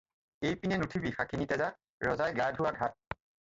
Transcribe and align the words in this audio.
এইপিনে 0.47 0.77
নুঠিবি 0.81 1.09
শাখিনী 1.17 1.45
তেজা, 1.51 1.67
ৰজাই 2.09 2.35
গা 2.41 2.49
ধোৱা 2.57 2.73
ঘাট। 2.81 3.21